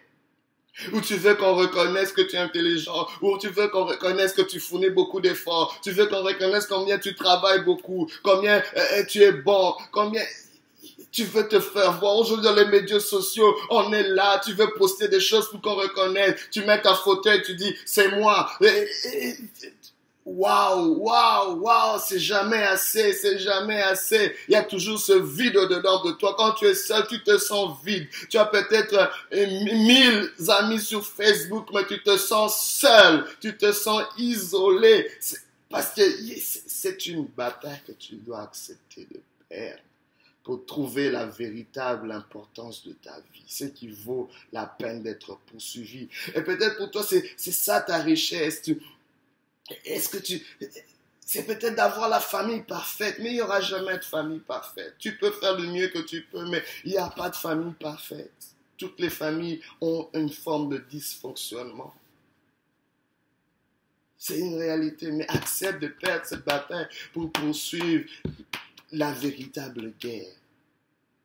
Ou 0.93 1.01
tu 1.01 1.17
veux 1.17 1.35
qu'on 1.35 1.55
reconnaisse 1.55 2.13
que 2.13 2.23
tu 2.23 2.37
es 2.37 2.39
intelligent, 2.39 3.07
ou 3.21 3.37
tu 3.39 3.49
veux 3.49 3.69
qu'on 3.69 3.85
reconnaisse 3.85 4.33
que 4.33 4.43
tu 4.43 4.59
fournis 4.59 4.91
beaucoup 4.91 5.21
d'efforts, 5.21 5.79
tu 5.83 5.91
veux 5.91 6.07
qu'on 6.07 6.23
reconnaisse 6.23 6.67
combien 6.67 6.99
tu 6.99 7.15
travailles 7.15 7.63
beaucoup, 7.65 8.09
combien 8.23 8.63
euh, 8.77 9.05
tu 9.05 9.23
es 9.23 9.33
bon, 9.33 9.75
combien 9.91 10.23
tu 11.13 11.25
veux 11.25 11.47
te 11.47 11.61
faire 11.61 11.99
voir. 12.01 12.17
Aujourd'hui, 12.17 12.45
dans 12.45 12.55
les 12.55 12.65
médias 12.65 12.99
sociaux, 12.99 13.55
on 13.69 13.93
est 13.93 14.09
là, 14.09 14.41
tu 14.43 14.55
veux 14.55 14.73
poster 14.79 15.09
des 15.09 15.21
choses 15.21 15.51
pour 15.51 15.61
qu'on 15.61 15.75
reconnaisse. 15.75 16.41
Tu 16.51 16.65
mets 16.65 16.81
ta 16.81 16.95
fauteuil, 16.95 17.43
tu 17.43 17.55
dis, 17.55 17.75
c'est 17.85 18.09
moi. 18.17 18.51
Waouh, 20.25 20.99
waouh, 20.99 21.61
waouh, 21.61 22.01
c'est 22.05 22.21
jamais 22.21 22.63
assez, 22.63 23.13
c'est 23.13 23.39
jamais 23.39 23.83
assez. 23.83 24.37
Il 24.47 24.53
y 24.53 24.57
a 24.57 24.63
toujours 24.63 25.01
ce 25.01 25.15
vide 25.15 25.57
au-dedans 25.57 26.05
de 26.05 26.13
toi. 26.13 26.35
Quand 26.39 26.53
tu 26.53 26.67
es 26.67 26.77
seul, 26.77 27.05
tu 27.09 27.23
te 27.25 27.39
sens 27.39 27.77
vide. 27.85 28.07
Tu 28.31 28.39
as 28.39 28.47
peut-être 28.47 29.11
euh, 29.33 29.47
mille 29.75 30.31
amis 30.49 30.79
sur 30.79 31.05
Facebook, 31.05 31.69
mais 31.75 31.85
tu 31.87 32.01
te 32.03 32.17
sens 32.17 32.79
seul, 32.81 33.27
tu 33.41 33.57
te 33.57 33.73
sens 33.73 34.05
isolé. 34.17 35.11
Parce 35.69 35.89
que 35.91 36.03
c'est 36.67 37.07
une 37.07 37.27
bataille 37.27 37.81
que 37.85 37.93
tu 37.93 38.15
dois 38.17 38.43
accepter 38.43 39.09
de 39.11 39.21
perdre 39.49 39.81
pour 40.45 40.65
trouver 40.67 41.11
la 41.11 41.27
véritable 41.27 42.11
importance 42.11 42.85
de 42.87 42.93
ta 42.93 43.15
vie, 43.33 43.45
ce 43.47 43.65
qui 43.65 43.89
vaut 43.89 44.29
la 44.53 44.67
peine 44.67 45.03
d'être 45.03 45.39
poursuivi. 45.47 46.09
Et 46.35 46.43
peut-être 46.43 46.79
pour 46.79 46.91
toi, 46.91 47.03
c'est 47.05 47.53
ça 47.53 47.81
ta 47.81 47.99
richesse. 47.99 48.63
Est-ce 49.85 50.09
que 50.09 50.19
tu... 50.19 50.43
C'est 51.25 51.47
peut-être 51.47 51.77
d'avoir 51.77 52.09
la 52.09 52.21
famille 52.21 52.63
parfaite, 52.63 53.17
mais 53.21 53.31
il 53.31 53.35
n'y 53.35 53.41
aura 53.41 53.61
jamais 53.61 53.97
de 53.97 54.05
famille 54.05 54.41
parfaite. 54.41 54.97
Tu 54.99 55.17
peux 55.17 55.31
faire 55.31 55.57
le 55.59 55.67
mieux 55.69 55.89
que 55.89 56.01
tu 56.01 56.23
peux, 56.23 56.49
mais 56.51 56.63
il 56.85 56.91
n'y 56.91 56.99
a 56.99 57.09
pas 57.09 57.31
de 57.31 57.37
famille 57.37 57.75
parfaite. 57.75 58.33
Toutes 58.77 58.99
les 59.01 59.11
familles 59.11 59.63
ont 59.81 60.11
une 60.15 60.31
forme 60.31 60.71
de 60.71 60.79
dysfonctionnement. 60.79 61.95
C'est 64.19 64.39
une 64.39 64.57
réalité, 64.57 65.11
mais 65.11 65.27
accepte 65.29 65.81
de 65.81 65.89
perdre 65.89 66.27
cette 66.27 66.45
bataille 66.45 66.89
pour 67.13 67.31
poursuivre 67.33 68.09
la 68.93 69.13
véritable 69.13 69.93
guerre. 69.99 70.35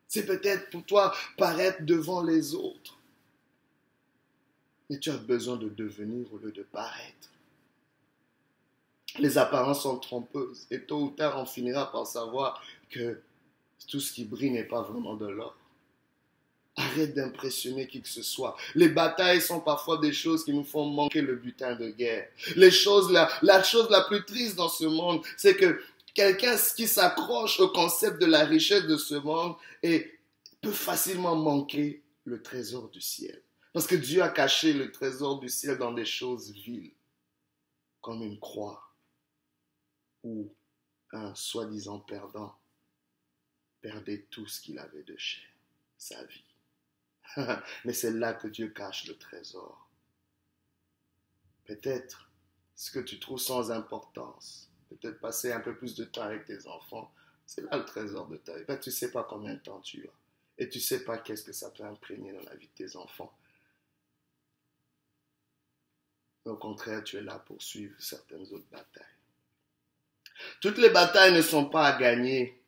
C'est 0.08 0.26
peut-être 0.26 0.70
pour 0.70 0.84
toi 0.86 1.14
paraître 1.38 1.84
devant 1.84 2.24
les 2.24 2.56
autres. 2.56 2.98
Mais 4.90 5.00
tu 5.00 5.10
as 5.10 5.18
besoin 5.18 5.58
de 5.58 5.70
devenir 5.70 6.34
au 6.34 6.38
lieu 6.38 6.52
de 6.52 6.64
paraître. 6.64 7.30
Les 9.20 9.38
apparences 9.38 9.84
sont 9.84 9.98
trompeuses 9.98 10.68
et 10.70 10.82
tôt 10.82 11.00
ou 11.00 11.10
tard 11.10 11.40
on 11.40 11.46
finira 11.46 11.92
par 11.92 12.06
savoir 12.06 12.62
que 12.90 13.20
tout 13.88 14.00
ce 14.00 14.14
qui 14.14 14.26
brille 14.26 14.52
n'est 14.52 14.64
pas 14.64 14.82
vraiment 14.82 15.16
de 15.16 15.28
l'or. 15.28 15.56
Arrête 16.76 17.16
d'impressionner 17.16 17.88
qui 17.88 18.02
que 18.02 18.08
ce 18.08 18.22
soit. 18.22 18.56
Les 18.76 18.90
batailles 18.90 19.42
sont 19.42 19.60
parfois 19.60 19.98
des 19.98 20.14
choses 20.14 20.46
qui 20.46 20.54
nous 20.54 20.64
font 20.64 20.86
manquer 20.86 21.22
le 21.22 21.36
butin 21.36 21.76
de 21.76 21.90
guerre. 21.90 22.30
Les 22.56 22.70
choses, 22.70 23.12
la, 23.12 23.30
la 23.42 23.64
chose 23.64 23.90
la 23.90 24.02
plus 24.02 24.24
triste 24.26 24.56
dans 24.56 24.70
ce 24.70 24.86
monde, 24.86 25.24
c'est 25.38 25.56
que 25.56 25.82
quelqu'un 26.14 26.56
qui 26.76 26.88
s'accroche 26.88 27.60
au 27.60 27.70
concept 27.70 28.22
de 28.22 28.28
la 28.28 28.46
richesse 28.46 28.84
de 28.84 28.98
ce 28.98 29.16
monde 29.16 29.56
et 29.82 30.20
peut 30.62 30.72
facilement 30.72 31.36
manquer 31.36 32.04
le 32.26 32.44
trésor 32.44 32.90
du 32.90 33.02
ciel. 33.02 33.42
Parce 33.74 33.88
que 33.88 33.96
Dieu 33.96 34.22
a 34.22 34.30
caché 34.30 34.74
le 34.74 34.92
trésor 34.92 35.40
du 35.40 35.50
ciel 35.50 35.78
dans 35.78 35.94
des 35.94 36.06
choses 36.06 36.52
viles, 36.52 36.92
comme 38.02 38.22
une 38.22 38.40
croix 38.40 38.87
ou 40.24 40.54
un 41.12 41.34
soi-disant 41.36 42.00
perdant 42.00 42.58
perdait 43.82 44.26
tout 44.30 44.48
ce 44.48 44.60
qu'il 44.60 44.80
avait 44.80 45.04
de 45.04 45.16
cher, 45.18 45.48
sa 45.98 46.24
vie. 46.26 46.44
Mais 47.86 47.94
c'est 47.94 48.12
là 48.12 48.34
que 48.34 48.48
Dieu 48.48 48.70
cache 48.70 49.08
le 49.08 49.18
trésor. 49.18 49.90
Peut-être 51.66 52.30
ce 52.76 52.92
que 52.92 53.00
tu 53.00 53.20
trouves 53.20 53.40
sans 53.40 53.72
importance, 53.72 54.72
peut-être 54.90 55.20
passer 55.20 55.52
un 55.52 55.60
peu 55.60 55.76
plus 55.76 55.96
de 55.96 56.06
temps 56.06 56.24
avec 56.24 56.46
tes 56.46 56.68
enfants, 56.68 57.12
c'est 57.46 57.62
là 57.62 57.78
le 57.78 57.86
trésor 57.86 58.28
de 58.28 58.38
ta 58.38 58.58
vie. 58.58 58.66
Ben, 58.66 58.78
tu 58.78 58.90
ne 58.90 58.94
sais 58.94 59.12
pas 59.12 59.24
combien 59.24 59.54
de 59.54 59.60
temps 59.60 59.80
tu 59.82 60.08
as. 60.08 60.14
Et 60.58 60.70
tu 60.70 60.80
ne 60.80 60.84
sais 60.84 61.04
pas 61.04 61.18
qu'est-ce 61.18 61.44
que 61.44 61.54
ça 61.54 61.70
peut 61.72 61.84
imprégner 61.84 62.34
dans 62.34 62.44
la 62.44 62.56
vie 62.56 62.68
de 62.68 62.86
tes 62.86 62.96
enfants. 62.96 63.34
Au 66.46 66.56
contraire, 66.56 67.04
tu 67.04 67.18
es 67.18 67.22
là 67.22 67.40
pour 67.40 67.62
suivre 67.62 67.96
certaines 68.00 68.44
autres 68.54 68.70
batailles. 68.72 69.17
Toutes 70.62 70.78
les 70.78 70.90
batailles 70.90 71.34
ne 71.34 71.42
sont 71.42 71.66
pas 71.66 71.88
à 71.88 72.00
gagner, 72.00 72.62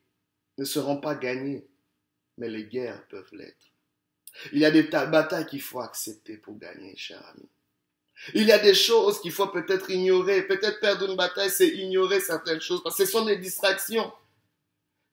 ne 0.57 0.65
seront 0.65 0.97
pas 0.97 1.15
gagnées, 1.15 1.67
mais 2.37 2.49
les 2.49 2.65
guerres 2.65 3.07
peuvent 3.07 3.33
l'être. 3.33 3.55
Il 4.51 4.59
y 4.59 4.65
a 4.65 4.71
des 4.71 4.83
batailles 4.83 5.45
qu'il 5.45 5.61
faut 5.61 5.79
accepter 5.79 6.37
pour 6.37 6.57
gagner, 6.57 6.95
cher 6.95 7.21
ami. 7.33 7.47
Il 8.33 8.43
y 8.43 8.51
a 8.51 8.59
des 8.59 8.73
choses 8.73 9.21
qu'il 9.21 9.31
faut 9.31 9.47
peut-être 9.47 9.89
ignorer. 9.89 10.43
Peut-être 10.43 10.79
perdre 10.79 11.09
une 11.09 11.15
bataille, 11.15 11.49
c'est 11.49 11.69
ignorer 11.69 12.19
certaines 12.19 12.61
choses 12.61 12.83
parce 12.83 12.97
que 12.97 13.05
ce 13.05 13.11
sont 13.11 13.25
des 13.25 13.37
distractions. 13.37 14.11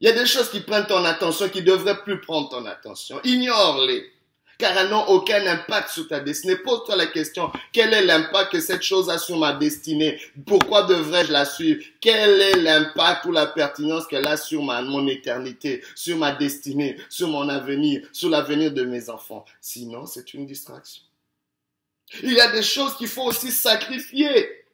Il 0.01 0.09
y 0.09 0.11
a 0.11 0.15
des 0.15 0.27
choses 0.27 0.51
qui 0.51 0.61
prennent 0.61 0.87
ton 0.87 1.05
attention, 1.05 1.49
qui 1.49 1.63
devraient 1.63 2.03
plus 2.03 2.21
prendre 2.21 2.51
ton 2.51 2.67
attention. 2.67 3.21
Ignore-les 3.25 4.13
car 4.59 4.77
elles 4.77 4.89
n'ont 4.89 5.07
aucun 5.07 5.47
impact 5.47 5.91
sur 5.91 6.09
ta 6.09 6.21
destinée. 6.21 6.57
Pose-toi 6.57 6.97
la 6.97 7.07
question, 7.07 7.51
quel 7.73 7.93
est 7.93 8.05
l'impact 8.05 8.53
que 8.53 8.61
cette 8.61 8.83
chose 8.83 9.11
a 9.11 9.19
sur 9.19 9.37
ma 9.37 9.53
destinée? 9.53 10.21
Pourquoi 10.47 10.85
devrais-je 10.85 11.33
la 11.33 11.45
suivre? 11.45 11.83
Quel 12.01 12.41
est 12.41 12.57
l'impact 12.57 13.27
ou 13.27 13.33
la 13.33 13.47
pertinence 13.47 14.07
qu'elle 14.07 14.27
a 14.27 14.37
sur 14.37 14.63
ma, 14.63 14.83
mon 14.83 15.07
éternité, 15.07 15.83
sur 15.95 16.17
ma 16.17 16.33
destinée, 16.33 16.97
sur 17.09 17.29
mon 17.29 17.49
avenir, 17.49 18.07
sur 18.13 18.31
l'avenir 18.31 18.73
de 18.73 18.85
mes 18.85 19.11
enfants? 19.11 19.45
Sinon, 19.61 20.07
c'est 20.07 20.35
une 20.35 20.47
distraction. 20.47 21.03
Il 22.23 22.33
y 22.33 22.41
a 22.41 22.53
des 22.53 22.63
choses 22.63 22.97
qu'il 22.97 23.09
faut 23.09 23.25
aussi 23.25 23.51
sacrifier 23.51 24.66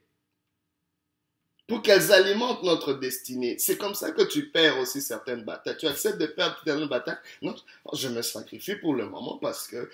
pour 1.72 1.80
qu'elles 1.80 2.12
alimentent 2.12 2.62
notre 2.64 2.92
destinée. 2.92 3.56
C'est 3.58 3.78
comme 3.78 3.94
ça 3.94 4.10
que 4.10 4.20
tu 4.20 4.50
perds 4.50 4.78
aussi 4.78 5.00
certaines 5.00 5.42
batailles. 5.42 5.78
Tu 5.78 5.86
acceptes 5.86 6.18
de 6.18 6.26
perdre 6.26 6.60
certaines 6.62 6.86
batailles. 6.86 7.16
Non, 7.40 7.56
je 7.94 8.08
me 8.08 8.20
sacrifie 8.20 8.76
pour 8.76 8.94
le 8.94 9.08
moment 9.08 9.38
parce 9.38 9.68
que 9.68 9.90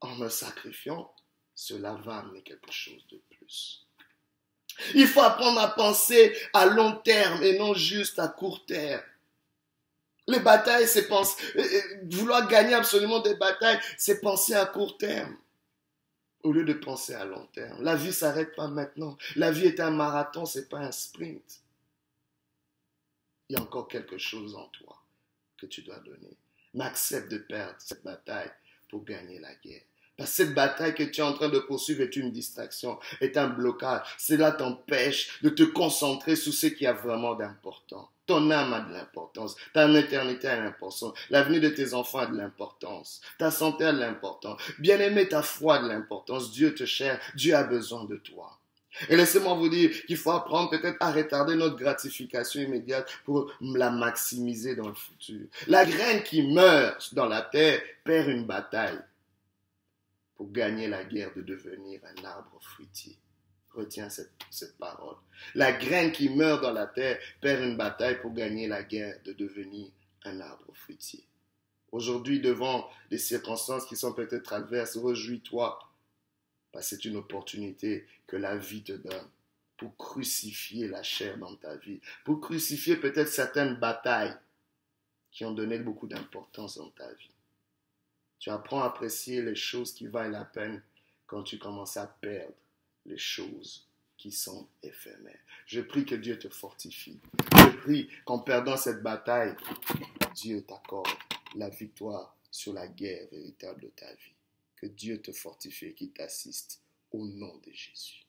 en 0.00 0.16
me 0.16 0.28
sacrifiant, 0.28 1.14
cela 1.54 1.92
va 2.04 2.16
amener 2.16 2.42
quelque 2.42 2.72
chose 2.72 3.06
de 3.08 3.20
plus. 3.30 3.86
Il 4.96 5.06
faut 5.06 5.20
apprendre 5.20 5.60
à 5.60 5.68
penser 5.68 6.36
à 6.54 6.66
long 6.66 6.96
terme 6.96 7.40
et 7.44 7.56
non 7.56 7.72
juste 7.72 8.18
à 8.18 8.26
court 8.26 8.66
terme. 8.66 9.04
Les 10.26 10.40
batailles, 10.40 10.88
c'est 10.88 11.06
penser, 11.06 11.40
euh, 11.54 11.62
euh, 11.62 11.80
vouloir 12.10 12.48
gagner 12.48 12.74
absolument 12.74 13.20
des 13.20 13.36
batailles, 13.36 13.78
c'est 13.96 14.20
penser 14.20 14.54
à 14.54 14.66
court 14.66 14.98
terme 14.98 15.36
au 16.42 16.52
lieu 16.52 16.64
de 16.64 16.72
penser 16.72 17.14
à 17.14 17.24
long 17.24 17.46
terme. 17.52 17.82
La 17.82 17.96
vie 17.96 18.12
s'arrête 18.12 18.54
pas 18.54 18.68
maintenant. 18.68 19.16
La 19.36 19.50
vie 19.50 19.66
est 19.66 19.80
un 19.80 19.90
marathon, 19.90 20.44
c'est 20.44 20.68
pas 20.68 20.78
un 20.78 20.92
sprint. 20.92 21.60
Il 23.48 23.56
y 23.56 23.58
a 23.58 23.62
encore 23.62 23.88
quelque 23.88 24.18
chose 24.18 24.54
en 24.54 24.66
toi 24.68 25.02
que 25.58 25.66
tu 25.66 25.82
dois 25.82 25.98
donner. 26.00 26.36
Mais 26.74 26.84
accepte 26.84 27.30
de 27.30 27.38
perdre 27.38 27.76
cette 27.78 28.02
bataille 28.02 28.50
pour 28.88 29.04
gagner 29.04 29.38
la 29.38 29.54
guerre. 29.56 29.82
Parce 30.16 30.30
que 30.30 30.36
cette 30.36 30.54
bataille 30.54 30.94
que 30.94 31.02
tu 31.02 31.20
es 31.20 31.24
en 31.24 31.32
train 31.32 31.48
de 31.48 31.58
poursuivre 31.58 32.02
est 32.02 32.16
une 32.16 32.32
distraction, 32.32 32.98
est 33.20 33.36
un 33.36 33.48
blocage. 33.48 34.06
Cela 34.18 34.52
t'empêche 34.52 35.42
de 35.42 35.48
te 35.48 35.62
concentrer 35.62 36.36
sur 36.36 36.52
ce 36.52 36.66
qui 36.66 36.86
a 36.86 36.92
vraiment 36.92 37.34
d'important. 37.34 38.11
Ton 38.26 38.50
âme 38.50 38.72
a 38.72 38.80
de 38.80 38.92
l'importance. 38.92 39.56
Ta 39.72 39.88
éternité 39.98 40.46
a 40.46 40.56
de 40.56 40.62
l'importance. 40.62 41.12
L'avenir 41.30 41.60
de 41.60 41.68
tes 41.68 41.92
enfants 41.92 42.20
a 42.20 42.26
de 42.26 42.36
l'importance. 42.36 43.20
Ta 43.38 43.50
santé 43.50 43.84
a 43.84 43.92
de 43.92 43.98
l'importance. 43.98 44.60
Bien-aimé, 44.78 45.28
ta 45.28 45.42
foi 45.42 45.76
a 45.76 45.82
de 45.82 45.88
l'importance. 45.88 46.52
Dieu 46.52 46.74
te 46.74 46.86
cher. 46.86 47.20
Dieu 47.34 47.54
a 47.54 47.64
besoin 47.64 48.04
de 48.04 48.16
toi. 48.16 48.58
Et 49.08 49.16
laissez-moi 49.16 49.54
vous 49.54 49.68
dire 49.68 50.04
qu'il 50.06 50.16
faut 50.16 50.30
apprendre 50.30 50.70
peut-être 50.70 50.98
à 51.00 51.10
retarder 51.10 51.54
notre 51.54 51.76
gratification 51.76 52.60
immédiate 52.60 53.10
pour 53.24 53.50
la 53.60 53.90
maximiser 53.90 54.76
dans 54.76 54.88
le 54.88 54.94
futur. 54.94 55.46
La 55.66 55.84
graine 55.84 56.22
qui 56.22 56.42
meurt 56.42 57.14
dans 57.14 57.26
la 57.26 57.42
terre 57.42 57.80
perd 58.04 58.28
une 58.28 58.44
bataille 58.44 59.00
pour 60.36 60.52
gagner 60.52 60.88
la 60.88 61.04
guerre 61.04 61.32
de 61.34 61.40
devenir 61.40 62.00
un 62.04 62.24
arbre 62.24 62.58
fruitier. 62.60 63.16
Retiens 63.74 64.10
cette, 64.10 64.76
parole. 64.78 65.16
La 65.54 65.72
graine 65.72 66.12
qui 66.12 66.28
meurt 66.28 66.62
dans 66.62 66.72
la 66.72 66.86
terre 66.86 67.18
perd 67.40 67.62
une 67.62 67.76
bataille 67.76 68.20
pour 68.20 68.32
gagner 68.32 68.68
la 68.68 68.82
guerre 68.82 69.18
de 69.24 69.32
devenir 69.32 69.88
un 70.24 70.40
arbre 70.40 70.74
fruitier. 70.74 71.24
Aujourd'hui, 71.90 72.40
devant 72.40 72.88
des 73.10 73.18
circonstances 73.18 73.86
qui 73.86 73.96
sont 73.96 74.12
peut-être 74.12 74.52
adverses, 74.52 74.96
réjouis-toi, 74.96 75.78
parce 76.70 76.90
que 76.90 76.96
c'est 76.96 77.04
une 77.06 77.16
opportunité 77.16 78.06
que 78.26 78.36
la 78.36 78.56
vie 78.56 78.82
te 78.82 78.92
donne 78.92 79.28
pour 79.76 79.96
crucifier 79.96 80.86
la 80.88 81.02
chair 81.02 81.38
dans 81.38 81.56
ta 81.56 81.76
vie, 81.76 82.00
pour 82.24 82.40
crucifier 82.40 82.96
peut-être 82.96 83.28
certaines 83.28 83.76
batailles 83.76 84.36
qui 85.30 85.44
ont 85.44 85.52
donné 85.52 85.78
beaucoup 85.78 86.06
d'importance 86.06 86.76
dans 86.76 86.90
ta 86.90 87.12
vie. 87.14 87.30
Tu 88.38 88.50
apprends 88.50 88.82
à 88.82 88.86
apprécier 88.86 89.42
les 89.42 89.54
choses 89.54 89.92
qui 89.92 90.06
valent 90.06 90.30
la 90.30 90.44
peine 90.44 90.82
quand 91.26 91.42
tu 91.42 91.58
commences 91.58 91.96
à 91.96 92.06
perdre 92.06 92.54
les 93.06 93.18
choses 93.18 93.86
qui 94.16 94.30
sont 94.30 94.68
éphémères. 94.82 95.40
Je 95.66 95.80
prie 95.80 96.04
que 96.04 96.14
Dieu 96.14 96.38
te 96.38 96.48
fortifie. 96.48 97.20
Je 97.56 97.76
prie 97.78 98.08
qu'en 98.24 98.38
perdant 98.38 98.76
cette 98.76 99.02
bataille, 99.02 99.56
Dieu 100.34 100.62
t'accorde 100.62 101.08
la 101.56 101.68
victoire 101.68 102.36
sur 102.50 102.72
la 102.72 102.86
guerre 102.86 103.26
véritable 103.30 103.82
de 103.82 103.88
ta 103.88 104.12
vie. 104.14 104.34
Que 104.76 104.86
Dieu 104.86 105.20
te 105.20 105.32
fortifie 105.32 105.86
et 105.86 105.94
qu'il 105.94 106.12
t'assiste 106.12 106.80
au 107.10 107.26
nom 107.26 107.56
de 107.58 107.72
Jésus. 107.72 108.21